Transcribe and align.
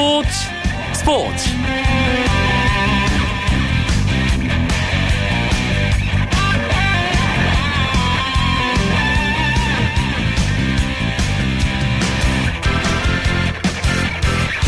스포츠. 0.00 0.30
스포츠. 0.94 1.50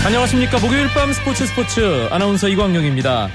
안녕하십니까. 0.04 0.58
목요일 0.58 0.88
밤 0.88 1.10
스포츠 1.14 1.46
스포츠. 1.46 2.08
아나운서 2.10 2.48
이광용입니다. 2.48 3.30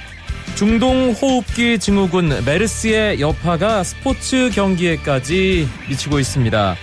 중동 0.57 1.11
호흡기 1.11 1.79
증후군 1.79 2.43
메르스의 2.43 3.21
여파가 3.21 3.83
스포츠 3.83 4.49
경기에까지 4.51 5.69
미치고 5.87 6.17
있습니다 6.17 6.75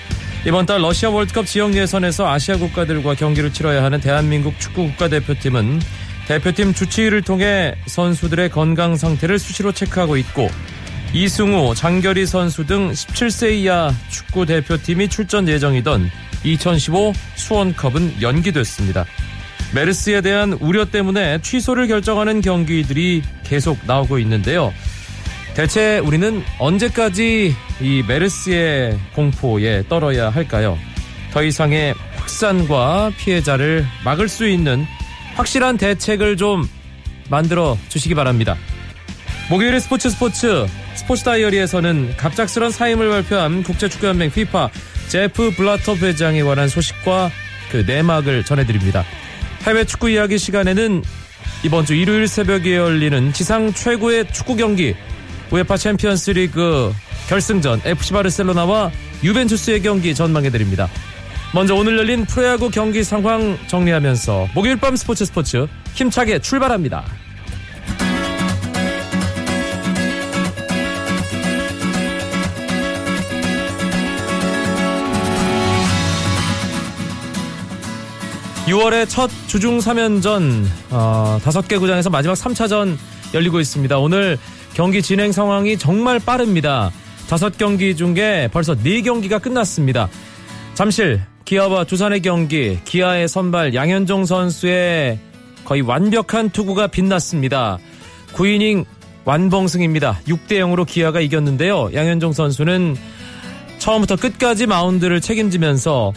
이번 0.46 0.66
달 0.66 0.82
러시아 0.82 1.08
월드컵 1.08 1.46
지역 1.46 1.74
예선에서 1.74 2.28
아시아 2.28 2.58
국가들과 2.58 3.14
경기를 3.14 3.50
치러야 3.50 3.82
하는 3.82 3.98
대한민국 3.98 4.60
축구 4.60 4.88
국가대표팀은 4.88 5.80
대표팀 6.28 6.74
주치의를 6.74 7.22
통해 7.22 7.74
선수들의 7.86 8.50
건강 8.50 8.94
상태를 8.94 9.38
수시로 9.38 9.72
체크하고 9.72 10.18
있고 10.18 10.50
이승우, 11.14 11.74
장결희 11.74 12.26
선수 12.26 12.66
등 12.66 12.90
17세 12.90 13.54
이하 13.54 13.90
축구 14.10 14.44
대표팀이 14.44 15.08
출전 15.08 15.48
예정이던 15.48 16.10
2015 16.44 17.14
수원컵은 17.36 18.20
연기됐습니다. 18.20 19.06
메르스에 19.74 20.20
대한 20.20 20.52
우려 20.52 20.84
때문에 20.84 21.38
취소를 21.40 21.86
결정하는 21.88 22.42
경기들이 22.42 23.22
계속 23.44 23.78
나오고 23.86 24.18
있는데요. 24.18 24.74
대체 25.54 25.98
우리는 25.98 26.42
언제까지 26.58 27.54
이 27.80 28.02
메르스의 28.08 28.98
공포에 29.14 29.84
떨어야 29.88 30.30
할까요? 30.30 30.76
더 31.32 31.44
이상의 31.44 31.94
확산과 32.16 33.12
피해자를 33.16 33.86
막을 34.04 34.28
수 34.28 34.48
있는 34.48 34.84
확실한 35.34 35.76
대책을 35.76 36.36
좀 36.36 36.68
만들어 37.30 37.78
주시기 37.88 38.14
바랍니다. 38.14 38.56
목요일의 39.48 39.80
스포츠 39.80 40.10
스포츠 40.10 40.66
스포츠 40.94 41.22
다이어리에서는 41.22 42.16
갑작스런 42.16 42.70
사임을 42.70 43.08
발표한 43.10 43.62
국제축구연맹 43.62 44.32
피파 44.32 44.70
제프 45.08 45.52
블라터 45.56 45.94
회장에 45.96 46.42
관한 46.42 46.68
소식과 46.68 47.30
그 47.70 47.84
내막을 47.86 48.44
전해드립니다. 48.44 49.04
해외 49.62 49.84
축구 49.84 50.10
이야기 50.10 50.38
시간에는 50.38 51.02
이번 51.62 51.84
주 51.86 51.94
일요일 51.94 52.26
새벽에 52.26 52.76
열리는 52.76 53.32
지상 53.32 53.72
최고의 53.72 54.32
축구 54.32 54.56
경기 54.56 54.94
우에파 55.50 55.76
챔피언스 55.76 56.30
리그 56.32 56.92
결승전 57.28 57.82
FC 57.84 58.12
바르셀로나와 58.12 58.90
유벤투스의 59.22 59.82
경기 59.82 60.14
전망해드립니다. 60.14 60.88
먼저 61.54 61.74
오늘 61.74 61.96
열린 61.96 62.24
프로야구 62.24 62.70
경기 62.70 63.04
상황 63.04 63.56
정리하면서 63.68 64.48
목요일 64.54 64.76
밤 64.76 64.96
스포츠 64.96 65.24
스포츠 65.24 65.66
힘차게 65.94 66.40
출발합니다. 66.40 67.04
6월의 78.66 79.08
첫 79.08 79.30
주중 79.46 79.78
3연전 79.78 80.64
어, 80.90 81.38
5개 81.42 81.78
구장에서 81.78 82.08
마지막 82.08 82.34
3차전 82.34 82.96
열리고 83.34 83.60
있습니다. 83.60 83.98
오늘 83.98 84.38
경기 84.74 85.02
진행 85.02 85.32
상황이 85.32 85.78
정말 85.78 86.18
빠릅니다. 86.18 86.90
5경기 87.28 87.96
중에 87.96 88.48
벌써 88.52 88.74
4경기가 88.74 89.40
끝났습니다. 89.40 90.08
잠실 90.74 91.22
기아와 91.44 91.84
두산의 91.84 92.22
경기 92.22 92.78
기아의 92.84 93.28
선발 93.28 93.74
양현종 93.74 94.26
선수의 94.26 95.18
거의 95.64 95.82
완벽한 95.82 96.50
투구가 96.50 96.88
빛났습니다. 96.88 97.78
9이닝 98.34 98.84
완봉승입니다. 99.24 100.20
6대 100.26 100.52
0으로 100.52 100.86
기아가 100.86 101.20
이겼는데요. 101.20 101.90
양현종 101.94 102.32
선수는 102.32 102.96
처음부터 103.78 104.16
끝까지 104.16 104.66
마운드를 104.66 105.20
책임지면서 105.20 106.12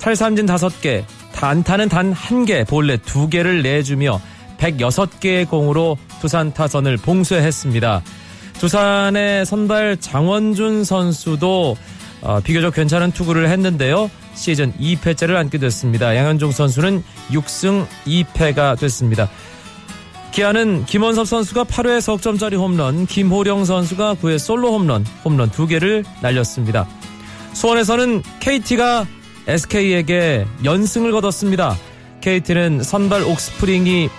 탈삼진 0.00 0.46
5개, 0.46 1.04
단타는 1.34 1.88
단한 1.88 2.44
개, 2.44 2.64
볼넷 2.64 3.02
2개를 3.02 3.62
내주며 3.62 4.20
106개의 4.58 5.48
공으로 5.48 5.96
두산 6.20 6.52
타선을 6.52 6.96
봉쇄했습니다. 6.98 8.02
두산의 8.58 9.46
선발 9.46 9.98
장원준 9.98 10.84
선수도 10.84 11.76
어, 12.22 12.40
비교적 12.40 12.74
괜찮은 12.74 13.12
투구를 13.12 13.48
했는데요. 13.50 14.10
시즌 14.34 14.72
2패째를 14.74 15.36
안게 15.36 15.58
됐습니다. 15.58 16.16
양현종 16.16 16.52
선수는 16.52 17.02
6승 17.30 17.86
2패가 18.06 18.78
됐습니다. 18.78 19.28
기아는 20.32 20.84
김원섭 20.84 21.26
선수가 21.26 21.64
8회 21.64 22.00
석점짜리 22.00 22.56
홈런, 22.56 23.06
김호령 23.06 23.64
선수가 23.64 24.16
9회 24.16 24.38
솔로 24.38 24.72
홈런, 24.72 25.04
홈런 25.24 25.50
2개를 25.50 26.04
날렸습니다. 26.20 26.86
수원에서는 27.54 28.22
KT가 28.40 29.06
SK에게 29.46 30.46
연승을 30.64 31.12
거뒀습니다. 31.12 31.76
KT는 32.20 32.82
선발 32.82 33.22
옥스프링이 33.22 34.10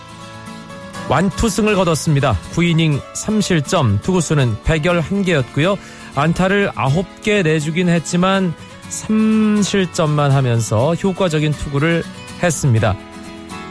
완투승을 1.09 1.75
거뒀습니다. 1.75 2.37
9이닝 2.53 3.01
3실점, 3.13 4.01
투구수는 4.01 4.57
111개였고요. 4.63 5.77
안타를 6.15 6.71
9개 6.71 7.43
내주긴 7.43 7.89
했지만 7.89 8.53
3실점만 8.89 10.29
하면서 10.29 10.93
효과적인 10.95 11.51
투구를 11.53 12.03
했습니다. 12.41 12.95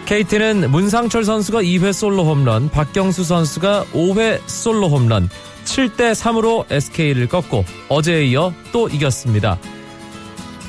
KT는 0.07 0.71
문상철 0.71 1.25
선수가 1.25 1.63
2회 1.63 1.93
솔로 1.93 2.25
홈런, 2.25 2.71
박경수 2.71 3.25
선수가 3.25 3.87
5회 3.93 4.41
솔로 4.47 4.89
홈런, 4.89 5.29
7대 5.65 6.13
3으로 6.13 6.65
SK를 6.71 7.27
꺾고 7.27 7.65
어제에 7.89 8.25
이어 8.27 8.53
또 8.73 8.89
이겼습니다. 8.89 9.59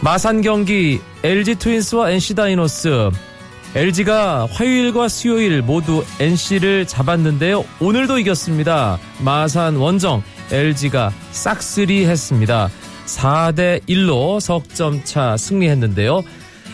마산 0.02 0.42
경기 0.42 1.00
LG 1.24 1.56
트윈스와 1.56 2.12
NC 2.12 2.36
다이노스 2.36 3.10
LG가 3.76 4.48
화요일과 4.52 5.08
수요일 5.08 5.62
모두 5.62 6.04
NC를 6.20 6.88
잡았는데요. 6.88 7.64
오늘도 7.80 8.20
이겼습니다. 8.20 8.98
마산 9.20 9.76
원정 9.76 10.24
LG가 10.52 11.12
싹쓸이 11.32 12.06
했습니다. 12.06 12.70
4대 13.06 13.82
1로 13.88 14.40
석점차 14.40 15.38
승리했는데요. 15.38 16.24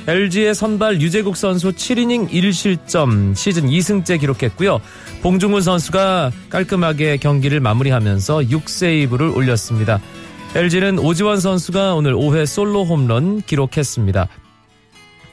LG의 0.05 0.53
선발 0.53 1.01
유재국 1.01 1.37
선수 1.37 1.71
7이닝 1.71 2.29
1실점 2.29 3.35
시즌 3.35 3.67
2승째 3.67 4.19
기록했고요. 4.19 4.79
봉중근 5.21 5.61
선수가 5.61 6.31
깔끔하게 6.49 7.17
경기를 7.17 7.59
마무리하면서 7.61 8.39
6세이브를 8.39 9.35
올렸습니다. 9.35 9.99
LG는 10.55 10.99
오지환 10.99 11.39
선수가 11.39 11.95
오늘 11.95 12.13
5회 12.13 12.45
솔로 12.45 12.83
홈런 12.83 13.41
기록했습니다. 13.41 14.27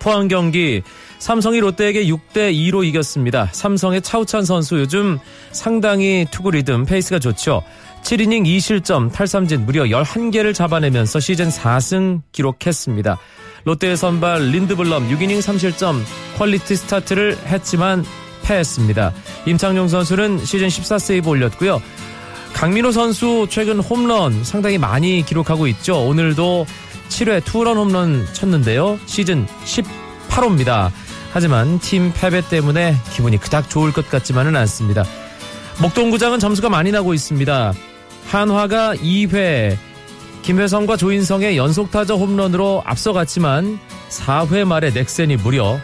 포항 0.00 0.26
경기 0.26 0.82
삼성이 1.20 1.60
롯데에게 1.60 2.06
6대 2.06 2.52
2로 2.52 2.84
이겼습니다. 2.84 3.48
삼성의 3.52 4.02
차우찬 4.02 4.44
선수 4.44 4.80
요즘 4.80 5.18
상당히 5.52 6.26
투구 6.30 6.50
리듬 6.50 6.84
페이스가 6.86 7.18
좋죠. 7.20 7.62
7이닝 8.02 8.46
2실점 8.46 9.12
탈삼진 9.12 9.66
무려 9.66 9.84
11개를 9.84 10.54
잡아내면서 10.54 11.20
시즌 11.20 11.48
4승 11.48 12.22
기록했습니다. 12.32 13.18
롯데의 13.64 13.96
선발 13.96 14.48
린드블럼 14.48 15.10
6이닝 15.10 15.40
3실점 15.40 16.00
퀄리티 16.38 16.76
스타트를 16.76 17.36
했지만 17.46 18.04
패했습니다. 18.42 19.12
임창용 19.46 19.88
선수는 19.88 20.44
시즌 20.44 20.68
14세이브 20.68 21.26
올렸고요. 21.26 21.82
강민호 22.54 22.90
선수 22.90 23.46
최근 23.48 23.78
홈런 23.78 24.42
상당히 24.44 24.76
많이 24.76 25.24
기록하고 25.24 25.66
있죠. 25.68 26.04
오늘도 26.06 26.66
7회 27.10 27.44
투런 27.44 27.76
홈런 27.76 28.26
쳤는데요. 28.32 28.98
시즌 29.06 29.46
18호입니다. 29.64 30.90
하지만 31.32 31.78
팀 31.80 32.12
패배 32.14 32.40
때문에 32.40 32.96
기분이 33.12 33.38
그닥 33.38 33.68
좋을 33.68 33.92
것 33.92 34.08
같지만은 34.08 34.56
않습니다. 34.56 35.04
목동구장은 35.82 36.38
점수가 36.38 36.68
많이 36.70 36.90
나고 36.90 37.12
있습니다. 37.14 37.72
한화가 38.28 38.94
2회 38.96 39.76
김회성과 40.42 40.96
조인성의 40.96 41.56
연속타자 41.56 42.14
홈런으로 42.14 42.82
앞서갔지만 42.86 43.78
4회 44.08 44.64
말에 44.64 44.90
넥센이 44.90 45.36
무려 45.36 45.78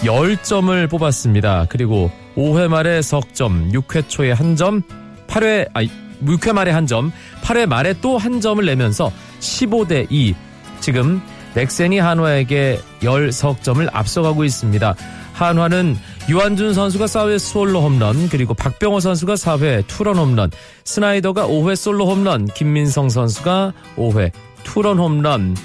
10점을 0.00 0.90
뽑았습니다. 0.90 1.66
그리고 1.68 2.10
5회 2.36 2.68
말에 2.68 3.02
석점, 3.02 3.70
6회 3.72 4.08
초에 4.08 4.32
한 4.32 4.56
점, 4.56 4.82
8회, 5.28 5.68
아, 5.74 5.82
6회 6.24 6.52
말에 6.52 6.70
한 6.72 6.86
점, 6.86 7.12
8회 7.42 7.66
말에 7.66 7.94
또 8.00 8.16
한 8.18 8.40
점을 8.40 8.64
내면서 8.64 9.12
15대 9.40 10.06
2. 10.10 10.34
지금 10.82 11.22
넥센이 11.54 11.98
한화에게 12.00 12.80
10석점을 13.00 13.88
앞서가고 13.92 14.44
있습니다. 14.44 14.94
한화는 15.32 15.96
유한준 16.28 16.74
선수가 16.74 17.06
4회 17.06 17.38
솔로 17.38 17.80
홈런, 17.80 18.28
그리고 18.28 18.52
박병호 18.52 19.00
선수가 19.00 19.34
4회 19.34 19.86
투런 19.86 20.18
홈런, 20.18 20.50
스나이더가 20.84 21.46
5회 21.46 21.76
솔로 21.76 22.06
홈런, 22.06 22.46
김민성 22.46 23.08
선수가 23.08 23.72
5회 23.96 24.32
투런 24.64 24.98
홈런. 24.98 25.56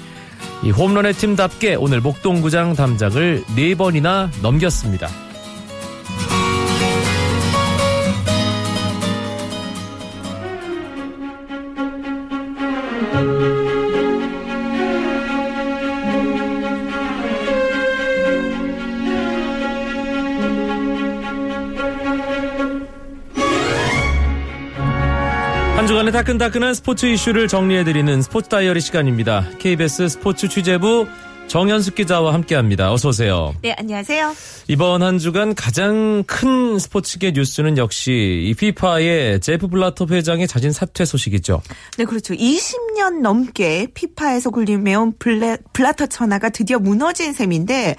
이 0.62 0.70
홈런의 0.70 1.14
팀답게 1.14 1.74
오늘 1.74 2.00
목동구장 2.00 2.74
담장을 2.74 3.44
4번이나 3.44 4.30
넘겼습니다. 4.40 5.08
주간의 26.08 26.12
따끈따끈한 26.12 26.74
스포츠 26.74 27.06
이슈를 27.06 27.48
정리해드리는 27.48 28.22
스포츠 28.22 28.48
다이어리 28.48 28.80
시간입니다. 28.80 29.44
KBS 29.58 30.08
스포츠 30.08 30.48
취재부 30.48 31.06
정현숙 31.48 31.94
기자와 31.94 32.34
함께합니다. 32.34 32.92
어서 32.92 33.08
오세요. 33.08 33.54
네, 33.62 33.74
안녕하세요. 33.78 34.34
이번 34.68 35.02
한 35.02 35.18
주간 35.18 35.54
가장 35.54 36.22
큰 36.26 36.78
스포츠계 36.78 37.32
뉴스는 37.32 37.78
역시 37.78 38.44
이 38.44 38.52
피파의 38.52 39.40
제프 39.40 39.68
블라터 39.68 40.06
회장의 40.10 40.46
자진 40.46 40.72
사퇴 40.72 41.06
소식이죠. 41.06 41.62
네, 41.96 42.04
그렇죠. 42.04 42.34
20년 42.34 43.22
넘게 43.22 43.88
피파에서 43.94 44.50
군림해온 44.50 45.14
블레, 45.18 45.56
블라터 45.72 46.04
천하가 46.06 46.50
드디어 46.50 46.78
무너진 46.78 47.32
셈인데 47.32 47.96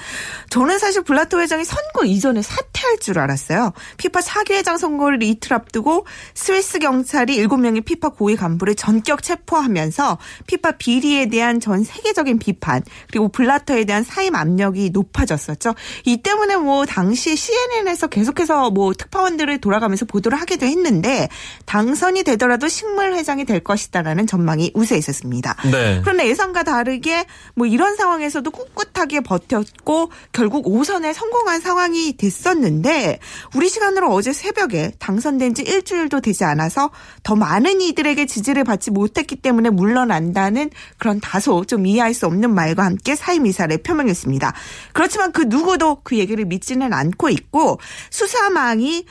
저는 0.52 0.78
사실 0.78 1.04
블라터 1.04 1.40
회장이 1.40 1.66
선거 1.66 2.06
이전에 2.06 2.44
사퇴할 2.44 3.00
줄 3.00 3.18
알았어요. 3.18 3.74
피파 3.98 4.22
차기 4.22 4.54
회장 4.54 4.78
선거를 4.78 5.24
이틀 5.24 5.54
앞두고 5.54 6.06
스위스 6.36 6.78
경찰이 6.78 7.38
7명의 7.48 7.84
피파 7.84 8.10
고위 8.10 8.36
간부를 8.36 8.76
전격 8.76 9.24
체포하면서 9.24 10.20
피파 10.46 10.74
비리에 10.74 11.30
대한 11.30 11.60
전 11.60 11.84
세계적인 11.84 12.38
비판 12.38 12.84
그리고 13.10 13.30
블라터에 13.40 13.86
대한 13.86 14.04
사임 14.04 14.36
압력이 14.36 14.90
높아졌었죠. 14.90 15.74
이 16.04 16.18
때문에 16.18 16.58
뭐 16.58 16.86
당시 16.86 17.38
CNN에서 17.38 18.08
계속해서 18.08 18.70
뭐 18.70 18.94
특파원들을 18.94 19.62
돌아가면서 19.62 20.04
보도를 20.04 20.38
하기도 20.42 20.66
했는데 20.66 21.30
당선이 21.66 22.24
되더라도 22.24 22.68
식물 22.68 23.14
회장이 23.14 23.46
될 23.46 23.62
것이다라는 23.62 24.28
전망이 24.28 24.72
우세 24.76 24.98
있었습니다. 24.98 25.56
네. 25.72 26.02
그런데 26.04 26.28
예상과 26.28 26.64
다르게 26.64 27.26
뭐 27.56 27.66
이런 27.66 27.96
상황에서도 27.96 28.52
꿋꿋하게 28.52 29.22
버텼고 29.22 30.12
결국 30.34 30.66
5선에 30.66 31.14
성공한 31.14 31.62
상황이 31.62 32.18
됐었는데 32.18 33.20
우리 33.56 33.70
시간으로 33.70 34.12
어제 34.12 34.34
새벽에 34.34 34.92
당선된 35.00 35.54
지 35.54 35.62
일주일도 35.62 36.20
되지 36.20 36.44
않아서 36.44 36.90
더 37.24 37.38
많은 37.38 37.80
이들에게 37.80 38.26
지지를 38.26 38.66
받지 38.66 38.92
못했기 38.92 39.38
때문에 39.38 39.70
물러난다는 39.70 40.72
그런 40.98 41.22
다소 41.22 41.64
좀 41.64 41.86
이해할 41.86 42.14
수 42.14 42.26
없는 42.26 42.54
말과 42.54 42.84
함께 42.84 43.16
사임 43.30 43.46
이사를 43.46 43.78
표명했습니다. 43.84 44.54
그렇지만 44.92 45.32
그 45.32 45.44
누구도 45.44 46.02
그 46.02 46.18
얘기를 46.18 46.46
믿지는 46.46 46.94
않고 46.94 47.30
있고 47.30 47.80
수사망이 48.10 49.06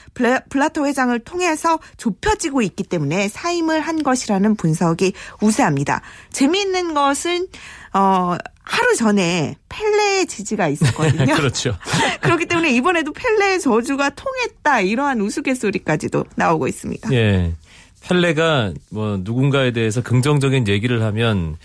블라터 0.49 0.87
회장을 0.87 1.17
통해서 1.21 1.79
좁혀지고 1.99 2.63
있기 2.63 2.83
때문에 2.83 3.29
사임을 3.29 3.81
한 3.81 4.03
것이라는 4.03 4.57
분석이 4.57 5.13
우세합니다. 5.41 6.03
재미있는 6.33 6.95
것은 6.95 7.47
어 7.95 8.35
하루 8.65 8.97
전에 8.97 9.55
펠레의 9.69 10.27
지지가 10.27 10.67
있었거든요. 10.67 11.35
그렇죠. 11.39 11.77
그렇기 12.21 12.47
때문에 12.47 12.73
이번에도 12.73 13.13
펠레의 13.13 13.61
저주가 13.61 14.11
통했다 14.11 14.81
이러한 14.81 15.21
우스갯소리까지도 15.21 16.25
나오고 16.35 16.67
있습니다. 16.67 17.13
예. 17.13 17.55
펠레가 18.01 18.73
뭐 18.91 19.19
누군가에 19.21 19.71
대해서 19.71 20.03
긍정적인 20.03 20.67
얘기를 20.67 21.03
하면 21.03 21.57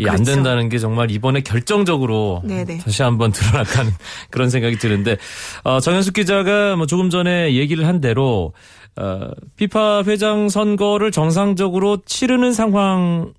이안 0.00 0.16
그렇죠. 0.16 0.32
된다는 0.34 0.68
게 0.68 0.78
정말 0.78 1.10
이번에 1.10 1.40
결정적으로 1.40 2.42
네네. 2.44 2.78
다시 2.78 3.02
한번 3.02 3.32
드러나는 3.32 3.92
그런 4.30 4.50
생각이 4.50 4.76
드는데 4.78 5.16
어, 5.64 5.80
정현숙 5.80 6.14
기자가 6.14 6.76
뭐 6.76 6.86
조금 6.86 7.10
전에 7.10 7.54
얘기를 7.54 7.86
한 7.86 8.00
대로 8.00 8.52
어, 8.96 9.30
피파 9.56 10.02
회장 10.06 10.48
선거를 10.48 11.10
정상적으로 11.10 11.98
치르는 12.04 12.52
상황 12.52 13.32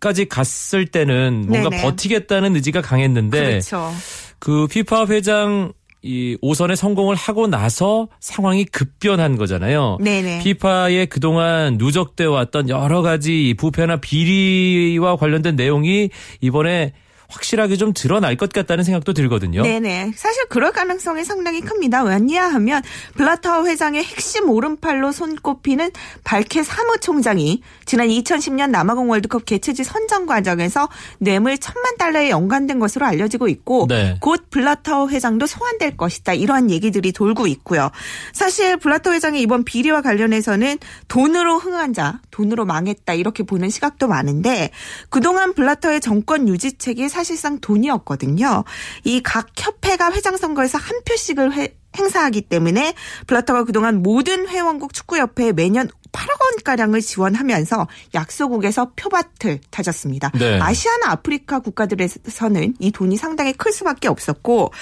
까지 0.00 0.24
갔을 0.28 0.86
때는 0.86 1.44
뭔가 1.46 1.70
네네. 1.70 1.82
버티겠다는 1.82 2.56
의지가 2.56 2.82
강했는데 2.82 3.40
그렇죠. 3.40 3.92
그 4.40 4.66
피파 4.66 5.06
회장 5.06 5.72
이 6.02 6.36
5선에 6.42 6.74
성공을 6.74 7.14
하고 7.14 7.46
나서 7.46 8.08
상황이 8.18 8.64
급변한 8.64 9.36
거잖아요. 9.36 9.98
네네. 10.00 10.40
피파에 10.42 11.06
그동안 11.06 11.76
누적돼 11.78 12.24
왔던 12.24 12.68
여러 12.68 13.02
가지 13.02 13.54
부패나 13.56 13.98
비리와 13.98 15.16
관련된 15.16 15.54
내용이 15.54 16.10
이번에 16.40 16.92
확실하게 17.32 17.76
좀 17.76 17.92
드러날 17.92 18.36
것 18.36 18.52
같다는 18.52 18.84
생각도 18.84 19.12
들거든요. 19.12 19.62
네네. 19.62 20.12
사실 20.16 20.44
그럴 20.48 20.72
가능성이 20.72 21.24
상당히 21.24 21.60
큽니다. 21.60 22.04
왜냐하면 22.04 22.82
블라터 23.16 23.66
회장의 23.66 24.04
핵심 24.04 24.50
오른팔로 24.50 25.12
손꼽히는 25.12 25.90
발케 26.24 26.62
사무총장이 26.62 27.62
지난 27.84 28.08
2010년 28.08 28.70
남아공 28.70 29.10
월드컵 29.10 29.44
개최지 29.44 29.84
선정 29.84 30.26
과정에서 30.26 30.88
뇌물 31.18 31.58
천만 31.58 31.96
달러에 31.96 32.30
연관된 32.30 32.78
것으로 32.78 33.06
알려지고 33.06 33.48
있고 33.48 33.86
네. 33.88 34.16
곧 34.20 34.50
블라터 34.50 35.08
회장도 35.08 35.46
소환될 35.46 35.96
것이다. 35.96 36.34
이러한 36.34 36.70
얘기들이 36.70 37.12
돌고 37.12 37.46
있고요. 37.46 37.90
사실 38.32 38.76
블라터 38.76 39.12
회장이 39.12 39.40
이번 39.40 39.64
비리와 39.64 40.02
관련해서는 40.02 40.78
돈으로 41.08 41.58
흥한 41.58 41.92
자, 41.92 42.20
돈으로 42.30 42.64
망했다 42.64 43.14
이렇게 43.14 43.42
보는 43.42 43.70
시각도 43.70 44.08
많은데 44.08 44.70
그동안 45.08 45.54
블라터의 45.54 46.00
정권 46.00 46.48
유지책이 46.48 47.08
사실 47.08 47.21
사실상 47.22 47.60
돈이었거든요. 47.60 48.64
이 49.04 49.20
각 49.22 49.48
협회가 49.56 50.12
회장 50.12 50.36
선거에서 50.36 50.78
한 50.78 51.00
표씩을 51.04 51.54
회, 51.56 51.76
행사하기 51.96 52.42
때문에 52.42 52.94
블라터가 53.26 53.64
그동안 53.64 54.02
모든 54.02 54.48
회원국 54.48 54.92
축구협회에 54.92 55.52
매년 55.52 55.88
8억 56.12 56.40
원가량을 56.40 57.00
지원하면서 57.00 57.88
약소국에서 58.14 58.92
표밭을 58.96 59.60
다졌습니다. 59.70 60.30
네. 60.38 60.60
아시아나 60.60 61.10
아프리카 61.10 61.58
국가들에서는 61.60 62.74
이 62.78 62.92
돈이 62.92 63.16
상당히 63.16 63.52
클 63.52 63.72
수밖에 63.72 64.08
없었고 64.08 64.72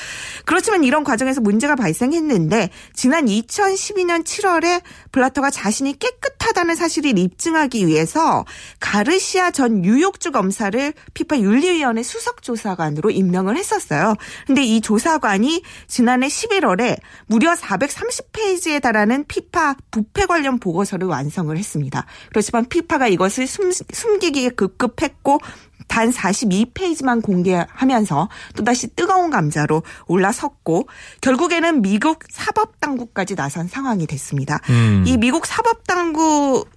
그렇지만 0.45 0.85
이런 0.85 1.05
과정에서 1.05 1.41
문제가 1.41 1.77
발생했는데 1.77 2.71
지난 2.93 3.27
2012년 3.27 4.25
7월에 4.25 4.83
블라터가 5.13 5.51
자신이 5.51 5.99
깨끗하다는 5.99 6.75
사실을 6.75 7.19
입증하기 7.19 7.87
위해서 7.87 8.45
가르시아 8.81 9.51
전 9.51 9.83
뉴욕주 9.83 10.33
검사를 10.33 10.93
피파 11.15 11.39
윤리위원회 11.39 12.03
수석조사관으로 12.03 13.11
임명을 13.11 13.57
했었어요. 13.57 14.15
근데 14.47 14.63
이 14.63 14.81
조사관이 14.81 15.63
지난해 15.87 16.27
11월에 16.27 16.99
무려 17.27 17.55
430페이지에 17.55 18.83
달하는 18.83 19.25
피파 19.27 19.77
부패 19.91 20.27
관련 20.27 20.59
보고서를 20.59 21.07
완 21.07 21.20
성을 21.29 21.57
했습니다. 21.57 22.07
그렇지만 22.31 22.65
피파가 22.67 23.09
이것을 23.09 23.47
숨, 23.47 23.73
숨기기에 23.73 24.51
급급했고 24.51 25.41
단 25.91 26.13
42페이지만 26.13 27.21
공개하면서 27.21 28.29
또다시 28.57 28.95
뜨거운 28.95 29.31
감자로 29.31 29.83
올라섰고 30.07 30.89
결국에는 31.21 31.83
미국 31.83 32.21
사법당국까지 32.31 33.35
나선 33.35 33.67
상황이 33.67 34.07
됐습니다. 34.07 34.61
음. 34.71 35.03
이 35.05 35.17
미국 35.17 35.47
사법당국 35.47 36.69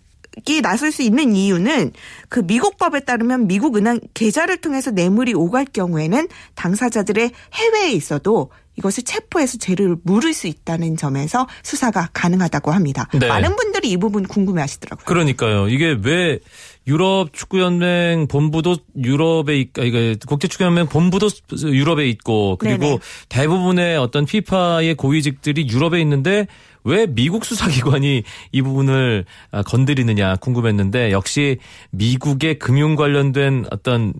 이 0.47 0.61
나설 0.61 0.91
수 0.91 1.01
있는 1.01 1.35
이유는 1.35 1.91
그 2.29 2.45
미국 2.45 2.77
법에 2.77 3.01
따르면 3.01 3.47
미국 3.47 3.77
은행 3.77 3.99
계좌를 4.13 4.57
통해서 4.57 4.91
뇌물이 4.91 5.33
오갈 5.33 5.65
경우에는 5.65 6.27
당사자들의 6.55 7.31
해외에 7.53 7.91
있어도 7.91 8.49
이것을 8.75 9.03
체포해서 9.03 9.57
죄를 9.59 9.97
물을 10.03 10.33
수 10.33 10.47
있다는 10.47 10.97
점에서 10.97 11.47
수사가 11.61 12.09
가능하다고 12.13 12.71
합니다. 12.71 13.07
네. 13.13 13.27
많은 13.27 13.55
분들이 13.55 13.91
이 13.91 13.97
부분 13.97 14.23
궁금해 14.27 14.61
하시더라고요. 14.61 15.05
그러니까요. 15.05 15.67
이게 15.67 15.95
왜 16.01 16.39
유럽 16.87 17.31
축구연맹 17.33 18.27
본부도 18.27 18.77
유럽에 19.01 19.59
있, 19.59 19.69
이게 19.77 20.15
국제 20.27 20.47
축구연맹 20.47 20.87
본부도 20.87 21.29
유럽에 21.65 22.07
있고 22.09 22.57
그리고 22.57 22.85
네네. 22.85 22.99
대부분의 23.29 23.97
어떤 23.97 24.25
피파의 24.25 24.95
고위직들이 24.95 25.67
유럽에 25.69 26.01
있는데 26.01 26.47
왜 26.83 27.05
미국 27.05 27.45
수사기관이 27.45 28.23
이 28.51 28.61
부분을 28.61 29.25
아, 29.51 29.63
건드리느냐 29.63 30.37
궁금했는데 30.37 31.11
역시 31.11 31.57
미국의 31.91 32.59
금융 32.59 32.95
관련된 32.95 33.65
어떤 33.71 34.13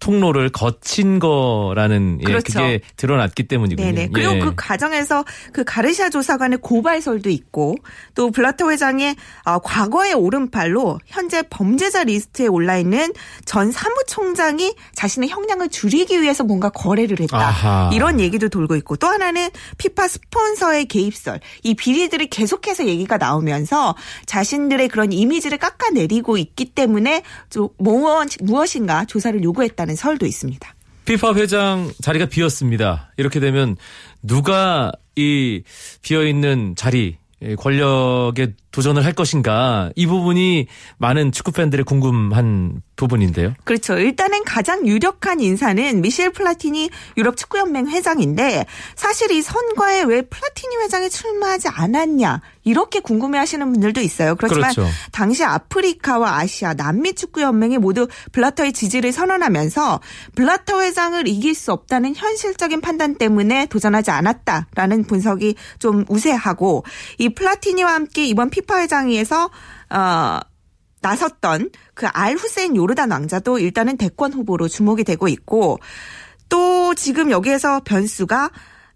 통로를 0.00 0.50
거친 0.50 1.18
거라는 1.18 2.18
그렇죠. 2.24 2.60
예, 2.60 2.78
그게 2.78 2.80
드러났기 2.96 3.48
때문이군요. 3.48 3.86
네네. 3.86 4.08
그리고 4.12 4.36
예. 4.36 4.38
그 4.38 4.52
과정에서 4.56 5.24
그 5.52 5.64
가르시아 5.64 6.08
조사관의 6.10 6.58
고발설도 6.62 7.30
있고 7.30 7.74
또 8.14 8.30
블라터 8.30 8.70
회장의 8.70 9.16
어, 9.44 9.58
과거의 9.58 10.14
오른팔로 10.14 10.98
현재 11.06 11.42
범죄자 11.48 12.04
리스트에 12.04 12.46
올라 12.46 12.78
있는 12.78 13.12
전 13.44 13.72
사무총장이 13.72 14.74
자신의 14.94 15.28
형량을 15.28 15.68
줄이기 15.68 16.20
위해서 16.22 16.44
뭔가 16.44 16.68
거래를 16.68 17.20
했다. 17.20 17.38
아하. 17.38 17.90
이런 17.92 18.20
얘기도 18.20 18.48
돌고 18.48 18.76
있고 18.76 18.96
또 18.96 19.06
하나는 19.06 19.48
피파 19.78 20.08
스폰서의 20.08 20.86
개입설 20.86 21.40
이 21.62 21.74
비리들이 21.74 22.28
계속해서 22.28 22.86
얘기가 22.86 23.16
나오면서 23.16 23.96
자신들의 24.26 24.88
그런 24.88 25.12
이미지를 25.12 25.58
깎아내리고 25.58 26.38
있기 26.38 26.66
때문에 26.66 27.22
좀 27.50 27.68
무엇인가 27.78 29.04
조사를 29.04 29.42
요구했다는 29.42 29.87
있다는 29.88 29.96
설도 29.96 30.26
있습니다. 30.26 30.74
피파 31.06 31.34
회장 31.34 31.90
자리가 32.02 32.26
비었습니다. 32.26 33.12
이렇게 33.16 33.40
되면 33.40 33.76
누가 34.22 34.92
이 35.16 35.62
비어 36.02 36.24
있는 36.26 36.74
자리 36.76 37.16
권력에 37.58 38.54
도전을 38.70 39.04
할 39.04 39.12
것인가 39.12 39.90
이 39.96 40.06
부분이 40.06 40.66
많은 40.98 41.32
축구 41.32 41.52
팬들의 41.52 41.84
궁금한 41.84 42.82
부분인데요. 42.96 43.54
그렇죠. 43.64 43.96
일단은 43.96 44.44
가장 44.44 44.86
유력한 44.86 45.40
인사는 45.40 46.00
미셸 46.00 46.32
플라티니 46.32 46.90
유럽 47.16 47.36
축구연맹 47.36 47.88
회장인데 47.88 48.66
사실 48.96 49.30
이 49.30 49.40
선거에 49.40 50.02
왜 50.02 50.22
플라티니 50.22 50.76
회장이 50.82 51.08
출마하지 51.08 51.68
않았냐 51.68 52.40
이렇게 52.64 53.00
궁금해하시는 53.00 53.72
분들도 53.72 54.00
있어요. 54.02 54.34
그렇지만 54.34 54.74
그렇죠. 54.74 54.90
당시 55.10 55.42
아프리카와 55.44 56.38
아시아, 56.38 56.74
남미 56.74 57.14
축구연맹이 57.14 57.78
모두 57.78 58.08
블라터의 58.32 58.74
지지를 58.74 59.12
선언하면서 59.12 60.00
블라터 60.34 60.82
회장을 60.82 61.26
이길 61.26 61.54
수 61.54 61.72
없다는 61.72 62.14
현실적인 62.14 62.82
판단 62.82 63.14
때문에 63.14 63.66
도전하지 63.66 64.10
않았다라는 64.10 65.04
분석이 65.04 65.54
좀 65.78 66.04
우세하고 66.08 66.84
이 67.18 67.30
플라티니와 67.30 67.94
함께 67.94 68.26
이번 68.26 68.50
피파 68.60 68.80
회장위에서 68.80 69.50
어. 69.90 70.40
나섰던 71.00 71.70
그 71.94 72.06
알 72.12 72.34
후세인 72.34 72.74
요르단 72.74 73.12
왕자도 73.12 73.60
일단은 73.60 73.96
대권 73.96 74.32
후보로 74.32 74.66
주목이 74.66 75.04
되고 75.04 75.28
있고 75.28 75.78
또 76.48 76.92
지금 76.96 77.30
여기에서 77.30 77.80
변수가 77.84 78.50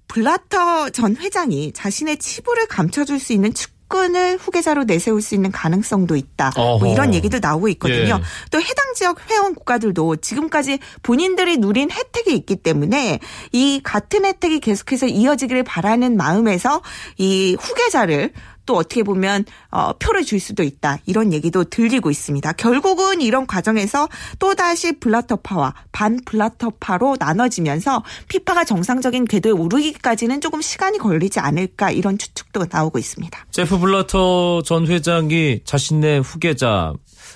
블라터 0.08 0.90
전 0.90 1.16
회장이 1.16 1.72
자신의 1.72 2.16
치부를 2.16 2.66
감춰줄 2.66 3.20
수 3.20 3.32
있는 3.32 3.54
측근을 3.54 4.36
후계자로 4.38 4.82
내세울 4.84 5.22
수 5.22 5.36
있는 5.36 5.52
가능성도 5.52 6.16
있다. 6.16 6.50
뭐 6.56 6.64
어허. 6.74 6.86
이런 6.88 7.14
얘기도 7.14 7.38
나오고 7.38 7.68
있거든요. 7.68 8.18
예. 8.20 8.48
또 8.50 8.60
해당 8.60 8.94
지역 8.96 9.30
회원 9.30 9.54
국가들도 9.54 10.16
지금까지 10.16 10.80
본인들이 11.02 11.58
누린 11.58 11.88
혜택이 11.90 12.34
있기 12.34 12.56
때문에 12.56 13.20
이 13.52 13.80
같은 13.84 14.24
혜택이 14.24 14.58
계속해서 14.58 15.06
이어지기를 15.06 15.62
바라는 15.62 16.16
마음에서 16.16 16.82
이 17.16 17.56
후계자를 17.60 18.32
또 18.66 18.76
어떻게 18.76 19.02
보면 19.02 19.44
어, 19.70 19.92
표를 19.94 20.24
줄 20.24 20.40
수도 20.40 20.62
있다 20.62 20.98
이런 21.06 21.32
얘기도 21.32 21.64
들리고 21.64 22.10
있습니다. 22.10 22.52
결국은 22.52 23.20
이런 23.20 23.46
과정에서 23.46 24.08
또 24.38 24.54
다시 24.54 24.92
블라터파와 24.98 25.74
반 25.92 26.18
블라터파로 26.24 27.16
나눠지면서 27.18 28.02
피파가 28.28 28.64
정상적인 28.64 29.26
궤도에 29.26 29.52
오르기까지는 29.52 30.40
조금 30.40 30.60
시간이 30.60 30.98
걸리지 30.98 31.40
않을까 31.40 31.90
이런 31.90 32.18
추측도 32.18 32.66
나오고 32.70 32.98
있습니다. 32.98 33.46
제프 33.50 33.78
블러터 33.78 34.62
전 34.62 34.86
회장이 34.86 35.60
자신의 35.64 36.20
후계자 36.20 36.92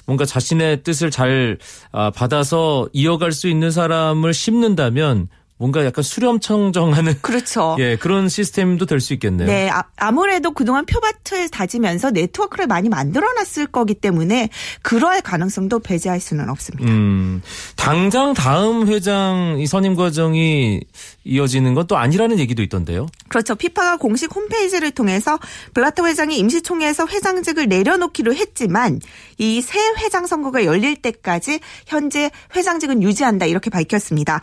뭔가 0.06 0.24
자신의 0.24 0.82
뜻을 0.82 1.10
잘 1.10 1.58
아, 1.92 2.10
받아서 2.10 2.88
이어갈 2.92 3.32
수 3.32 3.48
있는 3.48 3.70
사람을 3.70 4.32
심는다면 4.32 5.28
뭔가 5.58 5.84
약간 5.86 6.02
수렴청정하는 6.02 7.14
그렇죠. 7.22 7.76
예 7.78 7.96
그런 7.96 8.28
시스템도 8.28 8.84
될 8.84 9.00
수 9.00 9.14
있겠네요. 9.14 9.46
네, 9.46 9.70
아, 9.70 10.10
무래도 10.12 10.50
그동안 10.52 10.84
표밭을 10.84 11.48
다지면서 11.48 12.10
네트워크를 12.10 12.66
많이 12.66 12.88
만들어놨을 12.88 13.68
거기 13.72 13.94
때문에 13.94 14.50
그러할 14.82 15.22
가능성도 15.22 15.78
배제할 15.80 16.20
수는 16.20 16.50
없습니다. 16.50 16.90
음, 16.90 17.40
당장 17.76 18.34
다음 18.34 18.88
회장 18.88 19.56
이 19.58 19.66
선임 19.66 19.94
과정이 19.94 20.80
이어지는 21.24 21.74
건 21.74 21.86
또 21.86 21.96
아니라는 21.96 22.38
얘기도 22.40 22.62
있던데요. 22.64 23.06
그렇죠. 23.28 23.54
피파가 23.54 23.96
공식 23.98 24.34
홈페이지를 24.34 24.90
통해서 24.90 25.38
블라터 25.74 26.06
회장이 26.06 26.38
임시총회에서 26.38 27.06
회장직을 27.06 27.68
내려놓기로 27.68 28.34
했지만 28.34 29.00
이 29.38 29.66
새 29.66 29.78
회장 29.98 30.26
선거가 30.26 30.64
열릴 30.64 30.96
때까지 30.96 31.60
현재 31.86 32.30
회장직은 32.54 33.02
유지한다 33.02 33.46
이렇게 33.46 33.68
밝혔습니다. 33.68 34.40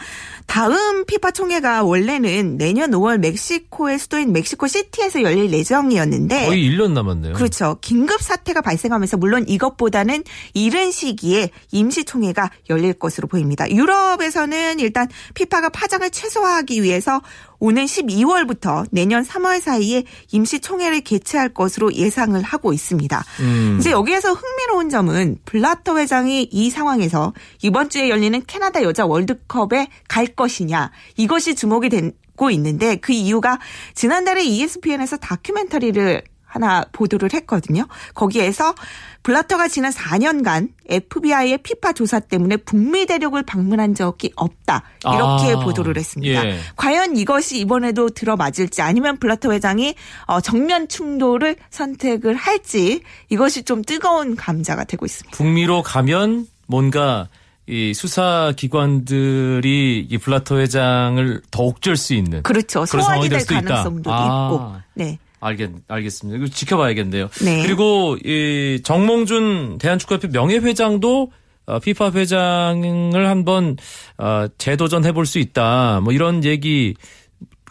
다음 0.48 1.06
피파 1.06 1.32
총회가 1.32 1.84
원래는 1.84 2.58
내년 2.58 2.92
5월 2.92 3.20
멕시코의 3.20 3.98
수도인 4.00 4.34
멕시코 4.34 4.68
시티에서 4.68 5.24
열릴 5.24 5.52
예정이었는데 5.54 6.46
거의 6.48 6.70
1년 6.70 6.92
남았네요. 6.92 7.34
그렇죠. 7.34 7.78
긴급 7.82 8.22
사태가 8.22 8.62
발생하면서 8.62 9.18
물론 9.18 9.46
이것보다는 9.48 10.24
이른 10.54 10.92
시기에 10.92 11.50
임시총회가 11.72 12.52
열릴 12.70 12.94
것으로 12.94 13.28
보입니다. 13.28 13.70
유럽에서는 13.70 14.80
일단 14.80 15.08
피파가 15.34 15.70
파장을 15.70 16.08
최소화하기 16.10 16.84
위해서 16.84 17.22
오는 17.64 17.86
12월부터 17.86 18.86
내년 18.92 19.24
3월 19.24 19.62
사이에 19.62 20.04
임시총회를 20.34 21.00
개최할 21.00 21.54
것으로 21.54 21.94
예상을 21.94 22.42
하고 22.42 22.74
있습니다. 22.74 23.24
음. 23.40 23.78
이제 23.80 23.90
여기에서 23.92 24.34
흥미로운 24.34 24.90
점은 24.90 25.38
블라터 25.46 25.98
회장이 25.98 26.50
이 26.52 26.70
상황에서 26.70 27.32
이번 27.62 27.88
주에 27.88 28.10
열리는 28.10 28.44
캐나다 28.46 28.84
여자 28.84 29.06
월드컵에 29.06 29.88
갈 30.10 30.28
것이냐 30.28 30.92
이것이 31.16 31.56
주목이 31.56 31.88
되고 31.88 32.52
있는데 32.52 32.98
그 32.98 33.14
이유가 33.14 33.60
지난달에 33.94 34.44
ESPN에서 34.44 35.16
다큐멘터리를 35.16 36.22
하나 36.54 36.86
보도를 36.92 37.34
했거든요. 37.34 37.88
거기에서 38.14 38.76
블라터가 39.24 39.68
지난 39.68 39.92
4년간 39.92 40.70
FBI의 40.88 41.58
피파 41.60 41.94
조사 41.94 42.20
때문에 42.20 42.58
북미 42.58 43.08
대륙을 43.08 43.44
방문한 43.44 43.96
적이 43.96 44.32
없다. 44.36 44.84
이렇게 45.00 45.54
아, 45.54 45.60
보도를 45.64 45.98
했습니다. 45.98 46.46
예. 46.46 46.60
과연 46.76 47.18
이것이 47.18 47.60
이번에도 47.60 48.10
들어맞을지 48.10 48.84
아니면 48.84 49.18
블라터 49.18 49.52
회장이 49.52 49.96
어, 50.28 50.42
정면 50.42 50.88
충돌을 50.88 51.56
선택을 51.72 52.36
할지 52.36 53.02
이것이 53.30 53.64
좀 53.64 53.82
뜨거운 53.82 54.36
감자가 54.36 54.84
되고 54.84 55.06
있습니다. 55.06 55.36
북미로 55.36 55.82
가면 55.82 56.46
뭔가 56.68 57.30
이 57.66 57.94
수사 57.94 58.52
기관들이 58.56 60.06
이 60.10 60.18
블라터 60.18 60.60
회장을 60.60 61.42
더 61.50 61.64
옥죄할 61.64 61.96
수 61.96 62.14
있는 62.14 62.44
그렇죠. 62.44 62.86
소환이 62.86 63.30
될될 63.30 63.40
수도 63.40 63.54
있다. 63.56 63.62
가능성도 63.62 64.14
아. 64.14 64.50
있고. 64.52 64.76
네. 64.96 65.18
알겠 65.46 65.72
알겠습니다. 65.88 66.38
이거 66.38 66.48
지켜봐야겠네요. 66.54 67.30
네. 67.44 67.62
그리고 67.64 68.18
이 68.24 68.82
정몽준 68.84 69.78
대한축구협회 69.80 70.30
명예회장도 70.32 71.32
어, 71.66 71.80
피파 71.80 72.12
회장을 72.12 73.28
한번 73.28 73.78
어, 74.18 74.48
재도전해 74.58 75.12
볼 75.12 75.26
수 75.26 75.40
있다. 75.40 76.02
뭐 76.04 76.12
이런 76.14 76.44
얘기 76.44 76.96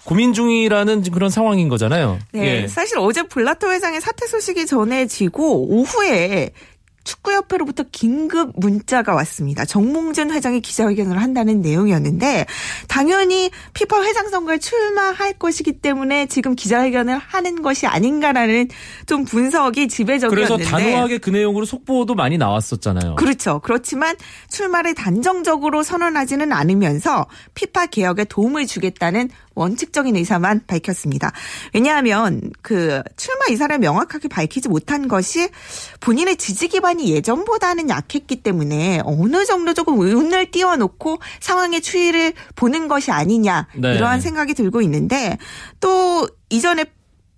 고민 0.05 0.33
중이라는 0.33 1.03
그런 1.13 1.31
상황인 1.31 1.69
거잖아요. 1.69 2.19
네. 2.33 2.63
예. 2.63 2.69
사실 2.69 2.99
어제 2.99 3.23
블라터 3.23 3.71
회장의 3.71 4.01
사퇴 4.01 4.27
소식이 4.27 4.67
전해지고 4.67 5.69
오후에 5.69 6.51
축구협회로부터 7.05 7.85
긴급 7.91 8.53
문자가 8.57 9.15
왔습니다. 9.15 9.65
정몽준 9.65 10.31
회장이 10.31 10.61
기자회견을 10.61 11.21
한다는 11.21 11.61
내용이었는데 11.61 12.47
당연히 12.89 13.51
피파 13.75 14.03
회장 14.03 14.29
선거에 14.29 14.59
출마할 14.59 15.35
것이기 15.35 15.73
때문에 15.73 16.27
지금 16.27 16.55
기자회견을 16.55 17.19
하는 17.19 17.63
것이 17.63 17.87
아닌가라는 17.87 18.69
좀 19.07 19.25
분석이 19.25 19.89
그래서 19.89 19.97
지배적이었는데 19.97 20.65
단호하게 20.65 21.19
그 21.19 21.31
내용으로 21.31 21.65
속보도 21.65 22.15
많이 22.15 22.39
나왔었잖아요. 22.39 23.17
그렇죠. 23.17 23.61
그렇지만 23.61 24.17
출마를 24.49 24.95
단정적으로 24.95 25.83
선언하지는 25.83 26.53
않으면서 26.53 27.27
피파 27.55 27.87
개혁에 27.87 28.25
도움을 28.25 28.67
주겠다는 28.67 29.29
원칙적인 29.55 30.17
의사만 30.17 30.63
밝혔습니다. 30.67 31.33
왜냐하면 31.75 32.51
그 32.63 33.03
출마 33.17 33.45
의사를 33.49 33.77
명확하게 33.79 34.29
밝히지 34.29 34.69
못한 34.69 35.09
것이 35.09 35.49
본인의 36.01 36.37
지지 36.37 36.69
기반이 36.69 37.11
예전보다는 37.13 37.89
약했기 37.89 38.43
때문에 38.43 39.01
어느 39.05 39.45
정도 39.45 39.75
조금 39.75 39.99
운을 39.99 40.51
띄워놓고 40.51 41.19
상황의 41.41 41.81
추이를 41.83 42.33
보는 42.57 42.89
것이 42.89 43.11
아니냐 43.11 43.69
네. 43.77 43.95
이러한 43.95 44.21
생각이 44.21 44.55
들고 44.55 44.83
있는데 44.83 45.39
또 45.81 46.29
이전에 46.51 46.85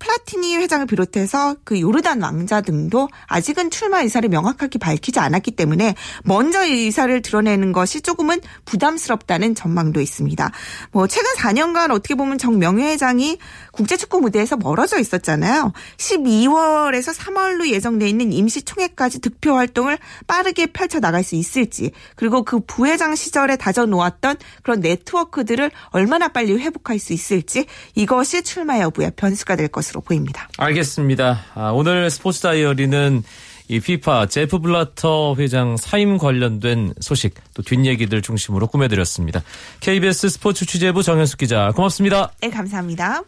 플라티니 0.04 0.56
회장을 0.58 0.86
비롯해서 0.86 1.56
그 1.64 1.80
요르단 1.80 2.20
왕자 2.20 2.60
등도 2.60 3.08
아직은 3.26 3.70
출마 3.70 4.02
의사를 4.02 4.28
명확하게 4.28 4.78
밝히지 4.78 5.18
않았기 5.18 5.52
때문에 5.52 5.94
먼저 6.24 6.62
의사를 6.62 7.22
드러내는 7.22 7.72
것이 7.72 8.02
조금은 8.02 8.40
부담스럽다는 8.66 9.54
전망도 9.54 10.00
있습니다. 10.00 10.50
뭐 10.92 11.06
최근 11.06 11.30
4년간 11.36 11.90
어떻게 11.90 12.14
보면 12.14 12.36
정 12.36 12.58
명예회장이 12.58 13.38
국제축구 13.74 14.20
무대에서 14.20 14.56
멀어져 14.56 14.98
있었잖아요. 14.98 15.72
12월에서 15.96 17.14
3월로 17.14 17.68
예정돼 17.68 18.08
있는 18.08 18.32
임시총회까지 18.32 19.20
득표 19.20 19.54
활동을 19.54 19.98
빠르게 20.26 20.66
펼쳐 20.66 21.00
나갈 21.00 21.22
수 21.22 21.34
있을지 21.34 21.90
그리고 22.16 22.44
그 22.44 22.60
부회장 22.60 23.14
시절에 23.14 23.56
다져 23.56 23.86
놓았던 23.86 24.36
그런 24.62 24.80
네트워크들을 24.80 25.70
얼마나 25.90 26.28
빨리 26.28 26.52
회복할 26.54 26.98
수 26.98 27.12
있을지 27.12 27.66
이것이 27.94 28.42
출마 28.42 28.80
여부의 28.80 29.12
변수가 29.16 29.56
될 29.56 29.68
것으로 29.68 30.00
보입니다. 30.00 30.48
알겠습니다. 30.58 31.44
아, 31.54 31.70
오늘 31.70 32.10
스포츠 32.10 32.40
다이어리는 32.40 33.22
이 33.68 33.80
피파 33.80 34.26
제프 34.26 34.58
블라터 34.58 35.36
회장 35.38 35.76
사임 35.76 36.18
관련된 36.18 36.94
소식 37.00 37.34
또 37.54 37.62
뒷얘기들 37.62 38.20
중심으로 38.20 38.66
꾸며드렸습니다. 38.66 39.42
KBS 39.80 40.28
스포츠 40.28 40.66
취재부 40.66 41.02
정현숙 41.02 41.38
기자 41.38 41.72
고맙습니다. 41.72 42.32
네, 42.40 42.50
감사합니다. 42.50 43.22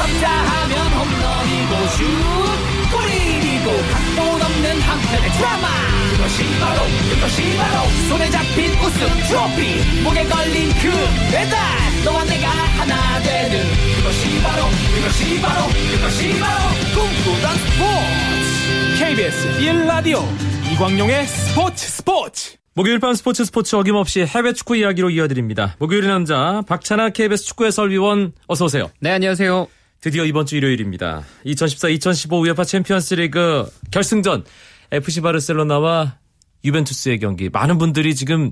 쳤다 0.00 0.28
하면 0.30 0.92
홈런이고 0.92 1.88
슛 1.88 2.04
골이고 2.90 3.70
각본 3.92 4.42
없는 4.42 4.80
한편의 4.80 5.30
드라마 5.32 5.68
그것이 6.12 6.44
바로 6.58 6.82
그것이 7.10 7.56
바로 7.56 7.88
손에 8.08 8.30
잡힌 8.30 8.72
우승 8.80 9.06
트로피 9.28 10.02
목에 10.02 10.24
걸린 10.24 10.68
그 10.80 10.90
배달 11.30 11.58
너와 12.04 12.24
내가 12.24 12.48
하나 12.48 13.20
되는 13.20 13.62
그것이 13.96 14.42
바로 14.42 14.62
그것이 14.94 15.40
바로 15.42 15.66
그것이 15.68 16.40
바로 16.40 16.68
꿈꾸던 16.94 17.56
스포츠 17.58 19.04
KBS 19.04 19.60
1라디오 19.60 20.24
이광용의 20.72 21.26
스포츠 21.26 21.88
스포츠 21.88 22.56
목요일 22.74 23.00
밤 23.00 23.12
스포츠 23.14 23.44
스포츠 23.44 23.76
어김없이 23.76 24.24
해외 24.24 24.52
축구 24.54 24.76
이야기로 24.76 25.10
이어드립니다. 25.10 25.74
목요일의 25.80 26.08
남자 26.08 26.62
박찬아 26.66 27.10
KBS 27.10 27.44
축구 27.44 27.66
해설위원 27.66 28.32
어서 28.46 28.64
오세요. 28.64 28.90
네, 29.00 29.10
안녕하세요. 29.10 29.66
드디어 30.00 30.24
이번 30.24 30.46
주 30.46 30.56
일요일입니다. 30.56 31.24
2014-2015 31.44 32.42
우에파 32.42 32.64
챔피언스리그 32.64 33.70
결승전 33.90 34.44
FC 34.92 35.20
바르셀로나와 35.20 36.16
유벤투스의 36.64 37.18
경기. 37.18 37.48
많은 37.50 37.78
분들이 37.78 38.14
지금 38.14 38.50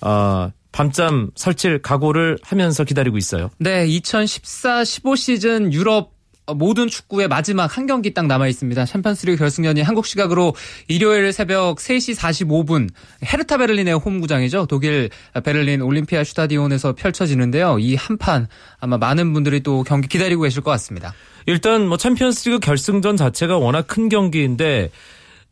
어, 0.00 0.50
밤잠 0.70 1.30
설칠 1.34 1.82
각오를 1.82 2.38
하면서 2.42 2.84
기다리고 2.84 3.16
있어요. 3.18 3.50
네, 3.58 3.86
2014-15 3.86 5.16
시즌 5.16 5.72
유럽 5.72 6.13
모든 6.52 6.88
축구의 6.88 7.28
마지막 7.28 7.76
한 7.76 7.86
경기 7.86 8.12
딱 8.12 8.26
남아 8.26 8.48
있습니다. 8.48 8.84
챔피언스리그 8.84 9.38
결승전이 9.38 9.80
한국 9.80 10.04
시각으로 10.04 10.54
일요일 10.88 11.32
새벽 11.32 11.78
3시 11.78 12.14
45분 12.16 12.90
헤르타 13.24 13.56
베를린의 13.56 13.94
홈구장이죠. 13.94 14.66
독일 14.66 15.08
베를린 15.42 15.80
올림피아 15.80 16.22
슈타디온에서 16.24 16.94
펼쳐지는데요. 16.94 17.78
이 17.78 17.96
한 17.96 18.18
판 18.18 18.46
아마 18.78 18.98
많은 18.98 19.32
분들이 19.32 19.60
또 19.60 19.82
경기 19.84 20.06
기다리고 20.08 20.42
계실 20.42 20.62
것 20.62 20.70
같습니다. 20.72 21.14
일단 21.46 21.86
뭐 21.86 21.96
챔피언스리그 21.96 22.58
결승전 22.60 23.16
자체가 23.16 23.56
워낙 23.58 23.86
큰 23.86 24.08
경기인데 24.08 24.90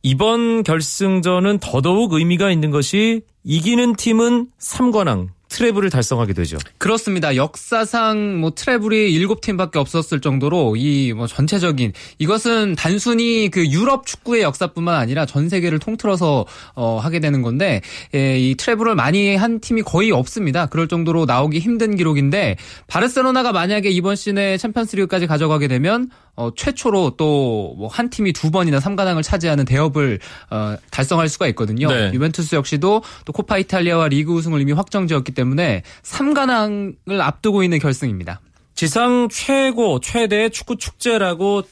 이번 0.03 0.63
결승전은 0.63 1.59
더더욱 1.61 2.13
의미가 2.13 2.51
있는 2.51 2.71
것이 2.71 3.23
이기는 3.45 3.97
팀은 3.97 4.49
3관왕 4.61 5.29
트래블을 5.53 5.91
달성하게 5.91 6.33
되죠. 6.33 6.57
그렇습니다. 6.79 7.37
역사상 7.37 8.41
뭐 8.41 8.53
트래블이 8.55 9.13
7팀밖에 9.13 9.77
없었을 9.77 10.21
정도로 10.21 10.77
이 10.77 11.13
뭐 11.15 11.27
전체적인 11.27 11.93
이것은 12.19 12.75
단순히 12.77 13.51
그 13.51 13.67
유럽 13.67 14.07
축구의 14.07 14.43
역사뿐만 14.43 14.95
아니라 14.95 15.27
전 15.27 15.49
세계를 15.49 15.79
통틀어서 15.79 16.47
어 16.75 16.99
하게 17.03 17.21
되는 17.21 17.43
건데 17.43 17.83
예, 18.15 18.39
이 18.39 18.55
트래블을 18.55 18.95
많이 18.95 19.37
한 19.37 19.61
팀이 19.61 19.83
거의 19.83 20.11
없습니다. 20.11 20.67
그럴 20.67 20.89
정도로 20.89 21.27
나오기 21.27 21.59
힘든 21.59 21.97
기록인데 21.97 22.57
바르셀로나가 22.87 23.53
만약에 23.53 23.91
이번 23.91 24.17
시즌에 24.17 24.57
챔피언스리그까지 24.57 25.27
가져가게 25.27 25.69
되면 25.69 26.09
어, 26.35 26.51
최초로 26.55 27.17
또 27.17 27.44
뭐 27.44 27.81
한 27.81 28.09
팀이 28.09 28.33
두 28.33 28.51
번이나 28.51 28.79
3관왕을 28.79 29.23
차지하는 29.23 29.65
대업을 29.65 30.19
어, 30.51 30.77
달성할 30.91 31.29
수가 31.29 31.47
있거든요. 31.49 31.89
네. 31.89 32.11
유벤투스 32.15 32.55
역시도 32.55 33.03
또 33.25 33.33
코파 33.33 33.59
이탈리아와 33.59 34.09
리그 34.09 34.33
우승을 34.33 34.61
이미 34.61 34.73
확정지었기 34.73 35.33
때문에 35.33 35.83
3관왕을 36.03 37.21
앞두고 37.21 37.63
있는 37.63 37.79
결승입니다. 37.79 38.41
지상 38.75 39.29
최고 39.31 40.01
최대의 40.01 40.51
축구 40.51 40.77
축제라고 40.77 41.63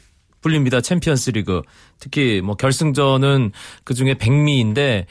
불립니다. 0.43 0.81
챔피언스 0.81 1.31
리그. 1.31 1.63
특히 1.99 2.41
뭐 2.43 2.55
결승전은 2.55 3.53
그 3.85 3.95
중에 3.95 4.15
백미인데 4.15 5.07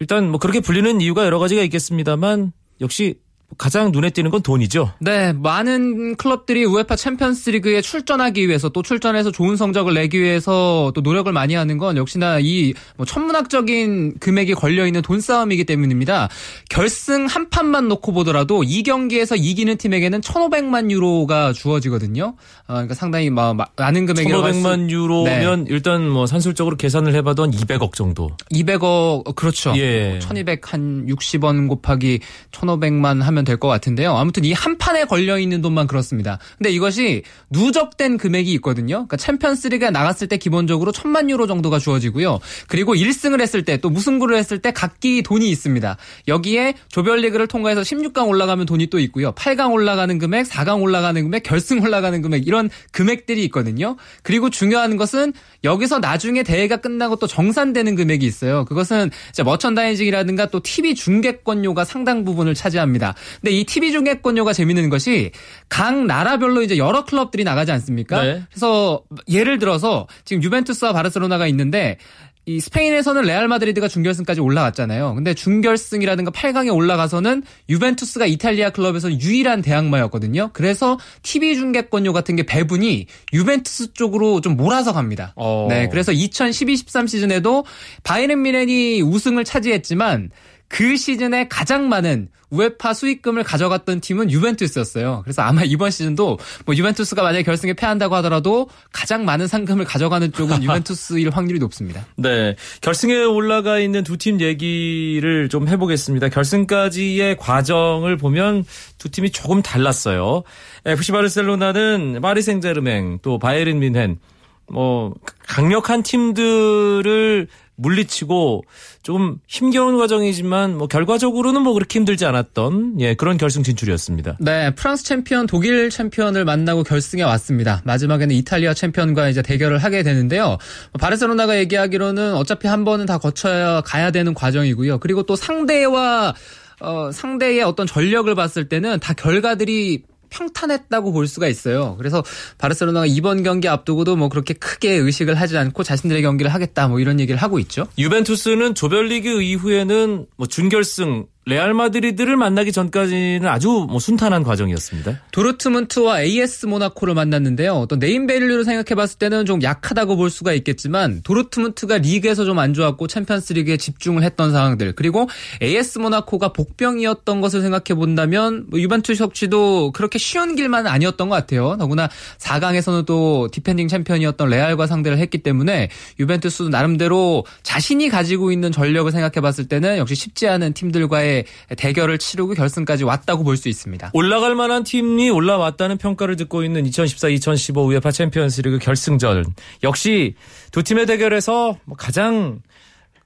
일단 0.00 0.28
뭐 0.28 0.38
그렇게 0.38 0.60
불리는 0.60 1.00
이유가 1.00 1.24
여러 1.24 1.38
가지가 1.38 1.62
있겠습니다만 1.62 2.52
역시 2.80 3.16
가장 3.58 3.92
눈에 3.92 4.10
띄는 4.10 4.30
건 4.30 4.42
돈이죠. 4.42 4.92
네, 5.00 5.32
많은 5.32 6.16
클럽들이 6.16 6.64
우에파 6.64 6.96
챔피언스리그에 6.96 7.80
출전하기 7.80 8.48
위해서 8.48 8.68
또 8.68 8.82
출전해서 8.82 9.30
좋은 9.30 9.56
성적을 9.56 9.94
내기 9.94 10.20
위해서 10.20 10.92
또 10.94 11.00
노력을 11.00 11.30
많이 11.32 11.54
하는 11.54 11.78
건 11.78 11.96
역시나 11.96 12.38
이뭐 12.40 13.04
천문학적인 13.06 14.18
금액이 14.18 14.54
걸려 14.54 14.86
있는 14.86 15.02
돈 15.02 15.20
싸움이기 15.20 15.64
때문입니다. 15.64 16.28
결승 16.68 17.26
한 17.26 17.48
판만 17.50 17.88
놓고 17.88 18.12
보더라도 18.12 18.64
이 18.64 18.82
경기에서 18.82 19.36
이기는 19.36 19.76
팀에게는 19.76 20.20
1,500만 20.20 20.90
유로가 20.90 21.52
주어지거든요. 21.52 22.24
어, 22.24 22.72
그러니까 22.72 22.94
상당히 22.94 23.30
많은 23.30 24.06
금액이라고 24.06 24.44
할수 24.44 24.60
1,500만 24.60 24.90
유로면 24.90 25.66
일단 25.68 26.08
뭐 26.08 26.26
산술적으로 26.26 26.76
계산을 26.76 27.14
해봐도 27.14 27.44
한 27.44 27.50
200억 27.50 27.92
정도. 27.94 28.30
200억 28.52 29.34
그렇죠. 29.34 29.72
예. 29.76 30.18
1200 30.20 30.72
한 30.72 31.06
60원 31.06 31.68
곱하기 31.68 32.20
1500만 32.50 33.20
하면 33.20 33.43
될 33.44 33.58
것 33.58 33.68
같은데요. 33.68 34.16
아무튼 34.16 34.44
이 34.44 34.52
한 34.54 34.78
판에 34.78 35.04
걸려 35.04 35.38
있는 35.38 35.60
돈만 35.60 35.86
그렇습니다. 35.86 36.38
근데 36.58 36.70
이것이 36.70 37.22
누적된 37.50 38.16
금액이 38.18 38.52
있거든요. 38.54 38.94
그러니까 39.06 39.16
챔피언스리그에 39.18 39.90
나갔을 39.90 40.26
때 40.26 40.36
기본적으로 40.38 40.90
1000만 40.92 41.28
유로 41.30 41.46
정도가 41.46 41.78
주어지고요. 41.78 42.38
그리고 42.68 42.94
1승을 42.94 43.40
했을 43.40 43.64
때 43.64 43.74
또 43.84 43.90
무승부를 43.90 44.36
했을 44.38 44.60
때 44.60 44.70
각기 44.72 45.22
돈이 45.22 45.50
있습니다. 45.50 45.96
여기에 46.28 46.74
조별리그를 46.88 47.48
통과해서 47.48 47.82
16강 47.82 48.28
올라가면 48.28 48.66
돈이 48.66 48.86
또 48.86 48.98
있고요. 49.00 49.32
8강 49.32 49.72
올라가는 49.72 50.16
금액, 50.18 50.46
4강 50.46 50.80
올라가는 50.80 51.22
금액, 51.22 51.42
결승 51.42 51.82
올라가는 51.82 52.22
금액 52.22 52.46
이런 52.46 52.70
금액들이 52.92 53.44
있거든요. 53.46 53.96
그리고 54.22 54.48
중요한 54.48 54.96
것은 54.96 55.32
여기서 55.64 55.98
나중에 55.98 56.42
대회가 56.44 56.76
끝나고 56.78 57.16
또 57.16 57.26
정산되는 57.26 57.94
금액이 57.96 58.24
있어요. 58.24 58.64
그것은 58.64 59.10
이제 59.30 59.42
머천다이징이라든가 59.42 60.46
또 60.46 60.60
TV 60.60 60.94
중계권료가 60.94 61.84
상당 61.84 62.24
부분을 62.24 62.54
차지합니다. 62.54 63.14
근데 63.40 63.52
이 63.52 63.64
TV 63.64 63.92
중계권료가 63.92 64.52
재밌는 64.52 64.88
것이 64.88 65.30
각 65.68 66.04
나라별로 66.04 66.62
이제 66.62 66.76
여러 66.78 67.04
클럽들이 67.04 67.44
나가지 67.44 67.72
않습니까? 67.72 68.22
네. 68.22 68.42
그래서 68.50 69.02
예를 69.28 69.58
들어서 69.58 70.06
지금 70.24 70.42
유벤투스와 70.42 70.92
바르셀로나가 70.92 71.46
있는데 71.48 71.98
이 72.46 72.60
스페인에서는 72.60 73.22
레알 73.22 73.48
마드리드가 73.48 73.88
준결승까지 73.88 74.40
올라갔잖아요. 74.40 75.14
근데 75.14 75.32
준결승이라든가 75.32 76.30
8강에 76.30 76.74
올라가서는 76.74 77.42
유벤투스가 77.70 78.26
이탈리아 78.26 78.70
클럽에서 78.70 79.10
유일한 79.12 79.62
대항마였거든요. 79.62 80.50
그래서 80.52 80.98
TV 81.22 81.56
중계권료 81.56 82.12
같은 82.12 82.36
게 82.36 82.42
배분이 82.42 83.06
유벤투스 83.32 83.94
쪽으로 83.94 84.42
좀 84.42 84.56
몰아서 84.56 84.92
갑니다. 84.92 85.32
어. 85.36 85.66
네, 85.70 85.88
그래서 85.88 86.12
2012-13 86.12 87.08
시즌에도 87.08 87.64
바이에른 88.02 88.42
미넨이 88.42 89.00
우승을 89.00 89.44
차지했지만 89.44 90.30
그 90.74 90.96
시즌에 90.96 91.46
가장 91.46 91.88
많은 91.88 92.26
우에파 92.50 92.94
수익금을 92.94 93.44
가져갔던 93.44 94.00
팀은 94.00 94.28
유벤투스였어요. 94.32 95.20
그래서 95.22 95.42
아마 95.42 95.62
이번 95.62 95.92
시즌도 95.92 96.36
뭐 96.66 96.74
유벤투스가 96.74 97.22
만약에 97.22 97.44
결승에 97.44 97.74
패한다고 97.74 98.16
하더라도 98.16 98.68
가장 98.92 99.24
많은 99.24 99.46
상금을 99.46 99.84
가져가는 99.84 100.32
쪽은 100.32 100.62
유벤투스일 100.64 101.30
확률이 101.30 101.60
높습니다. 101.60 102.04
네. 102.16 102.56
결승에 102.80 103.22
올라가 103.22 103.78
있는 103.78 104.02
두 104.02 104.16
팀 104.16 104.40
얘기를 104.40 105.48
좀 105.48 105.68
해보겠습니다. 105.68 106.28
결승까지의 106.30 107.36
과정을 107.36 108.16
보면 108.16 108.64
두 108.98 109.08
팀이 109.10 109.30
조금 109.30 109.62
달랐어요. 109.62 110.42
FC 110.86 111.12
바르셀로나는 111.12 112.18
파리 112.20 112.42
생제르맹 112.42 113.20
또 113.22 113.38
바이에른 113.38 113.78
뮌헨 113.78 114.18
뭐 114.66 115.14
강력한 115.46 116.02
팀들을 116.02 117.46
물리치고 117.76 118.64
좀 119.02 119.38
힘겨운 119.46 119.98
과정이지만 119.98 120.76
뭐 120.76 120.86
결과적으로는 120.86 121.62
뭐 121.62 121.72
그렇게 121.72 121.98
힘들지 121.98 122.24
않았던 122.26 123.00
예 123.00 123.14
그런 123.14 123.36
결승 123.36 123.62
진출이었습니다. 123.62 124.36
네, 124.40 124.74
프랑스 124.74 125.04
챔피언, 125.04 125.46
독일 125.46 125.90
챔피언을 125.90 126.44
만나고 126.44 126.82
결승에 126.82 127.22
왔습니다. 127.22 127.82
마지막에는 127.84 128.34
이탈리아 128.34 128.74
챔피언과 128.74 129.28
이제 129.28 129.42
대결을 129.42 129.78
하게 129.78 130.02
되는데요. 130.02 130.58
바르셀로나가 130.98 131.58
얘기하기로는 131.58 132.34
어차피 132.34 132.68
한 132.68 132.84
번은 132.84 133.06
다 133.06 133.18
거쳐야 133.18 133.80
가야 133.80 134.10
되는 134.10 134.34
과정이고요. 134.34 134.98
그리고 134.98 135.22
또 135.24 135.36
상대와 135.36 136.34
어, 136.80 137.10
상대의 137.12 137.62
어떤 137.62 137.86
전력을 137.86 138.32
봤을 138.34 138.68
때는 138.68 138.98
다 139.00 139.14
결과들이 139.14 140.02
평탄했다고 140.34 141.12
볼 141.12 141.26
수가 141.28 141.48
있어요. 141.48 141.94
그래서 141.96 142.22
바르셀로나가 142.58 143.06
이번 143.06 143.42
경기 143.42 143.68
앞두고도 143.68 144.16
뭐 144.16 144.28
그렇게 144.28 144.54
크게 144.54 144.92
의식을 144.92 145.34
하지 145.34 145.56
않고 145.56 145.82
자신들의 145.82 146.22
경기를 146.22 146.52
하겠다 146.52 146.88
뭐 146.88 147.00
이런 147.00 147.20
얘기를 147.20 147.40
하고 147.40 147.58
있죠. 147.60 147.86
유벤투스는 147.98 148.74
조별리그 148.74 149.42
이후에는 149.42 150.26
뭐 150.36 150.46
준결승 150.46 151.26
레알 151.46 151.74
마드리드를 151.74 152.36
만나기 152.36 152.72
전까지는 152.72 153.46
아주 153.46 153.86
뭐 153.88 153.98
순탄한 154.00 154.42
과정이었습니다. 154.42 155.20
도르트문트와 155.30 156.22
AS 156.22 156.66
모나코를 156.66 157.14
만났는데요. 157.14 157.74
어떤 157.74 157.98
네임밸류로 157.98 158.64
생각해봤을 158.64 159.18
때는 159.18 159.44
좀 159.44 159.62
약하다고 159.62 160.16
볼 160.16 160.30
수가 160.30 160.54
있겠지만 160.54 161.20
도르트문트가 161.22 161.98
리그에서 161.98 162.44
좀 162.44 162.54
안 162.64 162.72
좋았고 162.72 163.08
챔피언스리그에 163.08 163.76
집중을 163.76 164.22
했던 164.22 164.52
상황들 164.52 164.92
그리고 164.92 165.28
AS 165.60 165.98
모나코가 165.98 166.52
복병이었던 166.52 167.40
것을 167.40 167.60
생각해 167.62 167.98
본다면 167.98 168.66
뭐 168.68 168.80
유벤투스 168.80 169.22
역시도 169.22 169.92
그렇게 169.92 170.18
쉬운 170.18 170.54
길만은 170.54 170.90
아니었던 170.90 171.28
것 171.28 171.34
같아요. 171.34 171.76
더구나 171.76 172.08
4강에서는 172.38 173.06
또 173.06 173.48
디펜딩 173.50 173.88
챔피언이었던 173.88 174.48
레알과 174.48 174.86
상대를 174.86 175.18
했기 175.18 175.38
때문에 175.38 175.90
유벤투스도 176.20 176.68
나름대로 176.68 177.44
자신이 177.62 178.08
가지고 178.08 178.52
있는 178.52 178.70
전력을 178.70 179.10
생각해봤을 179.10 179.68
때는 179.68 179.98
역시 179.98 180.14
쉽지 180.14 180.48
않은 180.48 180.74
팀들과의 180.74 181.33
대결을 181.76 182.18
치르고 182.18 182.54
결승까지 182.54 183.04
왔다고 183.04 183.42
볼 183.42 183.56
수 183.56 183.68
있습니다. 183.68 184.10
올라갈 184.12 184.54
만한 184.54 184.82
팀이 184.84 185.30
올라왔다는 185.30 185.98
평가를 185.98 186.36
듣고 186.36 186.64
있는 186.64 186.84
2014-2015 186.84 187.88
우에파 187.88 188.10
챔피언스리그 188.10 188.78
결승전 188.78 189.44
역시 189.84 190.34
두 190.72 190.82
팀의 190.82 191.06
대결에서 191.06 191.78
뭐 191.84 191.96
가장 191.96 192.60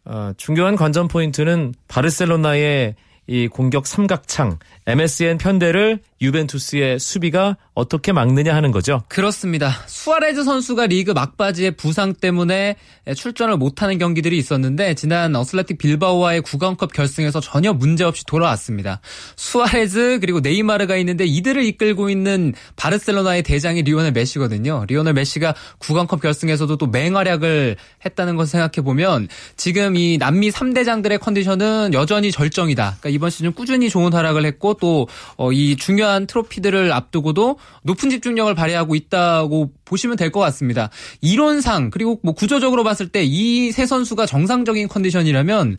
어, 0.05 0.33
중요한 0.37 0.77
관전 0.77 1.09
포인트는 1.09 1.75
바르셀로나의 1.89 2.95
이 3.27 3.47
공격 3.47 3.87
삼각창 3.87 4.59
MSN 4.87 5.37
편대를 5.37 6.01
유벤투스의 6.21 6.99
수비가 6.99 7.57
어떻게 7.75 8.13
막느냐 8.13 8.55
하는 8.55 8.73
거죠. 8.73 9.03
그렇습니다. 9.09 9.73
수아레즈 9.87 10.45
선수가 10.45 10.87
리그 10.87 11.13
막바지에 11.13 11.73
부상 11.73 12.15
때문에 12.15 12.77
출전을 13.15 13.57
못하는 13.57 13.99
경기들이 13.99 14.37
있었는데 14.39 14.95
지난 14.95 15.35
어슬레틱 15.37 15.79
빌바오와의 15.79 16.43
구강컵 16.43 16.93
결승에서 16.93 17.41
전혀 17.41 17.73
문제없이 17.73 18.25
돌아왔습니다. 18.27 19.01
수아레즈 19.37 20.19
그리고 20.21 20.41
네이마르가 20.41 20.97
있는데 20.97 21.25
이들을 21.25 21.65
이끌고 21.65 22.11
있는 22.11 22.55
바르셀로나의 22.77 23.43
대장이 23.43 23.83
리오넬 23.83 24.13
메시거든요. 24.13 24.85
리오넬 24.89 25.15
메시가 25.15 25.55
구강컵 25.79 26.21
결승에서도 26.21 26.77
또 26.77 26.87
맹활약을 26.87 27.77
했다는 28.05 28.37
것을 28.37 28.51
생각해 28.51 28.85
보면 28.85 29.29
지금 29.57 29.97
이 29.97 30.19
남미 30.19 30.51
3대장들의 30.51 31.21
컨디션은 31.21 31.95
여전히 31.95 32.33
절정이다. 32.33 32.97
그러니까 33.01 33.09
이번 33.09 33.31
시즌 33.31 33.53
꾸준히 33.53 33.89
좋은 33.89 34.13
활약을 34.13 34.45
했고 34.45 34.75
또 34.75 35.07
이 35.53 35.77
중요한 35.77 36.08
트로피들을 36.27 36.93
앞두고도 36.93 37.59
높은 37.83 38.11
집중력을 38.11 38.55
발휘하고 38.55 38.95
있다고 38.95 39.73
보시면 39.85 40.17
될 40.17 40.31
것 40.31 40.41
같습니다. 40.41 40.91
이론상 41.21 41.91
그리고 41.91 42.21
뭐 42.23 42.35
구조적으로 42.35 42.85
봤을 42.85 43.09
때 43.09 43.23
이 43.25 43.71
세 43.73 43.87
선수가 43.87 44.27
정상적인 44.27 44.89
컨디션이라면 44.89 45.77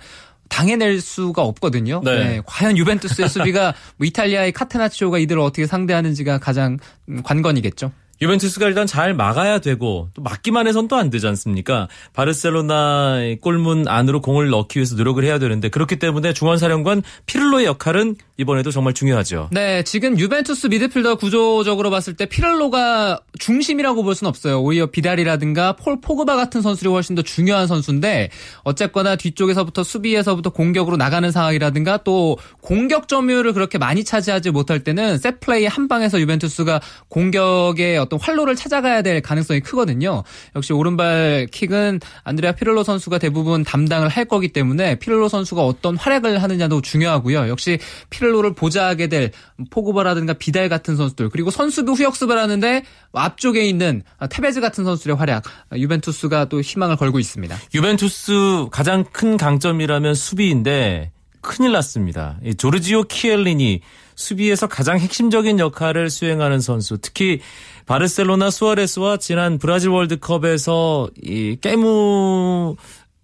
당해낼 0.49 0.99
수가 1.01 1.43
없거든요. 1.43 2.01
네. 2.03 2.15
네, 2.23 2.41
과연 2.45 2.75
유벤투스의 2.77 3.29
수비가 3.29 3.73
뭐 3.97 4.07
이탈리아의 4.07 4.51
카테나치오가 4.51 5.19
이들을 5.19 5.39
어떻게 5.41 5.67
상대하는지가 5.67 6.39
가장 6.39 6.77
음, 7.07 7.21
관건이겠죠. 7.23 7.91
유벤투스가 8.21 8.67
일단 8.67 8.85
잘 8.85 9.13
막아야 9.13 9.59
되고 9.59 10.09
또 10.13 10.21
막기만 10.21 10.67
해선 10.67 10.87
또 10.87 10.99
안 10.99 11.09
되지 11.09 11.25
않습니까? 11.27 11.87
바르셀로나의 12.13 13.37
골문 13.39 13.87
안으로 13.87 14.21
공을 14.21 14.49
넣기 14.49 14.79
위해서 14.79 14.95
노력을 14.95 15.23
해야 15.23 15.39
되는데 15.39 15.69
그렇기 15.69 15.97
때문에 15.97 16.33
중원사령관 16.33 17.03
피를로의 17.25 17.65
역할은 17.65 18.15
이번에도 18.37 18.71
정말 18.71 18.93
중요하죠. 18.93 19.49
네, 19.51 19.83
지금 19.83 20.17
유벤투스 20.19 20.67
미드필더 20.67 21.15
구조적으로 21.15 21.89
봤을 21.89 22.15
때 22.15 22.25
피를로가 22.25 23.19
중심이라고 23.37 24.03
볼 24.03 24.15
수는 24.15 24.29
없어요. 24.29 24.61
오히려 24.61 24.87
비달이라든가 24.87 25.73
폴 25.73 25.99
포그바 26.01 26.35
같은 26.35 26.61
선수들이 26.61 26.89
훨씬 26.89 27.15
더 27.15 27.21
중요한 27.21 27.67
선수인데 27.67 28.29
어쨌거나 28.63 29.15
뒤쪽에서부터 29.15 29.83
수비에서부터 29.83 30.49
공격으로 30.51 30.97
나가는 30.97 31.29
상황이라든가 31.31 31.97
또 32.03 32.37
공격 32.61 33.07
점유율을 33.07 33.53
그렇게 33.53 33.77
많이 33.77 34.03
차지하지 34.03 34.51
못할 34.51 34.83
때는 34.83 35.17
셋 35.17 35.39
플레이 35.39 35.65
한 35.65 35.87
방에서 35.87 36.19
유벤투스가 36.19 36.81
공격의 37.09 37.97
어떤 38.09 38.19
활로를 38.19 38.55
찾아가야 38.55 39.03
될 39.03 39.21
가능성이 39.21 39.59
크거든요. 39.59 40.23
역시 40.55 40.73
오른발 40.73 41.47
킥은 41.51 41.99
안드레아 42.23 42.53
피를로 42.53 42.83
선수가 42.83 43.19
대부분 43.19 43.63
담당을 43.63 44.09
할 44.09 44.25
거기 44.25 44.49
때문에 44.49 44.95
피를로 44.95 45.29
선수가 45.29 45.63
어떤 45.63 45.95
활약을 45.95 46.41
하느냐도 46.41 46.81
중요하고요. 46.81 47.47
역시 47.47 47.77
피렐로를 48.09 48.55
보좌하게 48.55 49.07
될 49.07 49.31
포그바라든가 49.69 50.33
비달 50.33 50.67
같은 50.69 50.95
선수들 50.95 51.29
그리고 51.29 51.51
선수도 51.51 51.93
후역습을 51.93 52.37
하는데 52.37 52.83
앞쪽에 53.13 53.65
있는 53.65 54.01
테베즈 54.29 54.59
같은 54.59 54.83
선수들의 54.83 55.15
활약 55.15 55.43
유벤투스가 55.75 56.45
또 56.45 56.61
희망을 56.61 56.95
걸고 56.95 57.19
있습니다. 57.19 57.55
유벤투스 57.75 58.67
가장 58.71 59.05
큰 59.11 59.37
강점이라면 59.37 60.15
수비인데 60.15 61.11
큰일 61.41 61.71
났습니다. 61.71 62.37
이 62.43 62.55
조르지오 62.55 63.03
키엘린이 63.03 63.81
수비에서 64.19 64.67
가장 64.67 64.99
핵심적인 64.99 65.59
역할을 65.59 66.09
수행하는 66.09 66.59
선수. 66.59 66.97
특히 66.97 67.39
바르셀로나 67.85 68.51
수아레스와 68.51 69.17
지난 69.17 69.57
브라질 69.57 69.89
월드컵에서 69.89 71.09
이 71.23 71.57
깨무 71.61 72.75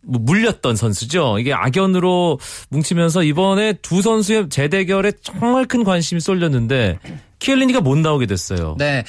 뭐 0.08 0.22
물렸던 0.22 0.78
선수죠. 0.78 1.38
이게 1.40 1.54
악연으로 1.54 2.40
뭉치면서 2.70 3.24
이번에 3.24 3.74
두 3.82 4.02
선수의 4.02 4.50
재대결에 4.50 5.12
정말 5.22 5.66
큰 5.66 5.84
관심이 5.84 6.22
쏠렸는데 6.22 7.00
키엘리니가 7.40 7.82
못 7.82 7.98
나오게 7.98 8.26
됐어요. 8.26 8.76
네. 8.78 9.04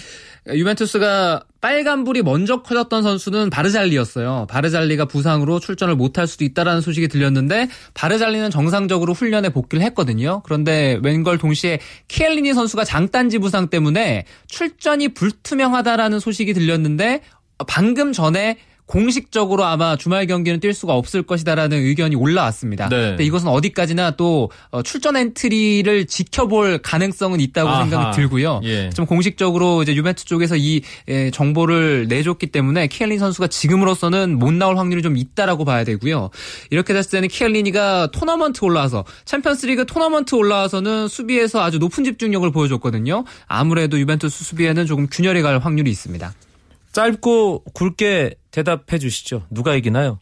유벤투스가 0.49 1.45
빨간불이 1.61 2.23
먼저 2.23 2.63
커졌던 2.63 3.03
선수는 3.03 3.51
바르잘리였어요. 3.51 4.47
바르잘리가 4.49 5.07
부상으로 5.07 5.59
출전을 5.59 5.97
못할 5.97 6.27
수도 6.27 6.45
있다라는 6.45 6.81
소식이 6.81 7.09
들렸는데 7.09 7.69
바르잘리는 7.95 8.51
정상적으로 8.51 9.13
훈련에 9.13 9.49
복귀를 9.49 9.85
했거든요. 9.87 10.43
그런데 10.45 11.01
웬걸 11.03 11.39
동시에 11.39 11.81
키엘리니 12.09 12.55
선수가 12.55 12.85
장단지 12.85 13.39
부상 13.39 13.69
때문에 13.69 14.25
출전이 14.47 15.09
불투명하다라는 15.15 16.21
소식이 16.21 16.53
들렸는데 16.55 17.23
방금 17.67 18.13
전에 18.13 18.59
공식적으로 18.87 19.65
아마 19.65 19.97
주말 19.97 20.27
경기는 20.27 20.61
뛸 20.61 20.73
수가 20.73 20.95
없을 20.95 21.23
것이다라는 21.23 21.79
의견이 21.79 22.15
올라왔습니다. 22.15 22.89
네. 22.89 22.97
근데 23.09 23.25
이것은 23.25 23.49
어디까지나 23.49 24.13
또 24.13 24.51
어, 24.71 24.83
출전 24.83 25.17
엔트리를 25.17 26.07
지켜볼 26.07 26.79
가능성은 26.79 27.41
있다고 27.41 27.69
아하. 27.69 27.83
생각이 27.83 28.17
들고요. 28.17 28.61
예. 28.65 28.91
좀 28.91 29.05
공식적으로 29.07 29.83
이제 29.83 29.95
유벤투스 29.95 30.27
쪽에서 30.27 30.57
이 30.57 30.83
예, 31.09 31.31
정보를 31.31 32.07
내줬기 32.09 32.47
때문에 32.49 32.87
키엘리니 32.87 33.19
선수가 33.19 33.49
지금으로서는 33.49 34.39
못 34.39 34.53
나올 34.55 34.77
확률이 34.77 35.03
좀 35.03 35.17
있다라고 35.17 35.65
봐야 35.65 35.83
되고요. 35.85 36.31
이렇게 36.71 36.95
됐을 36.95 37.11
때는 37.11 37.29
키엘리니가 37.29 38.11
토너먼트 38.13 38.65
올라와서 38.65 39.05
챔피언스리그 39.25 39.87
토너먼트 39.87 40.35
올라와서는 40.35 41.09
수비에서 41.09 41.63
아주 41.63 41.79
높은 41.79 42.05
집중력을 42.05 42.49
보여줬거든요. 42.53 43.25
아무래도 43.47 43.99
유벤투스 43.99 44.45
수비에는 44.45 44.87
조금 44.87 45.09
균열이 45.11 45.43
갈 45.43 45.59
확률이 45.59 45.91
있습니다. 45.91 46.33
짧고 46.97 47.65
굵게 47.75 48.37
대답해 48.51 48.99
주시죠. 48.99 49.47
누가 49.51 49.75
이기나요? 49.75 50.19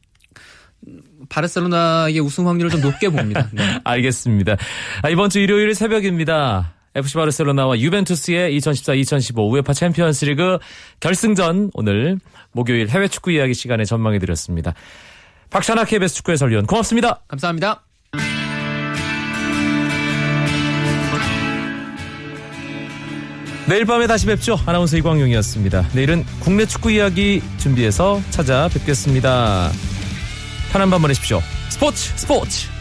바르셀로나의 1.29 2.19
우승 2.19 2.49
확률을 2.49 2.69
좀 2.69 2.81
높게 2.81 3.09
봅니다. 3.09 3.49
네. 3.55 3.63
알겠습니다. 3.85 4.57
아, 5.03 5.09
이번 5.09 5.31
주 5.31 5.39
일요일 5.39 5.73
새벽입니다. 5.77 6.75
FC 6.97 7.15
바르셀로나와 7.15 7.79
유벤투스의 7.79 8.59
2014-2015 8.59 9.53
우에파 9.53 9.73
챔피언스리그 9.73 10.59
결승전 10.99 11.71
오늘 11.75 12.19
목요일 12.51 12.89
해외 12.89 13.07
축구 13.07 13.31
이야기 13.31 13.55
시간에 13.55 13.85
전망해 13.85 14.19
드렸습니다. 14.19 14.75
박찬아 15.51 15.85
KBS 15.85 16.17
축구 16.17 16.33
해설위원 16.33 16.67
고맙습니다. 16.67 17.23
감사합니다. 17.29 17.85
내일 23.67 23.87
밤에 23.87 24.07
다시 24.07 24.27
뵙죠. 24.27 24.59
아나운서 24.67 24.97
이광용이었습니다. 24.99 25.89
내일은 25.95 26.25
국내 26.41 26.67
축구 26.67 26.91
이야기 26.91 27.43
준비해서 27.57 28.21
찾아뵙겠습니다. 28.31 29.71
편한 30.71 30.91
밤 30.91 31.01
보내십시오. 31.01 31.41
스포츠 31.71 32.13
스포츠 32.17 32.74